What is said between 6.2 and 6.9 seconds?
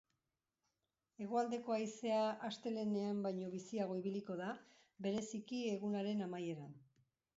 amaieran.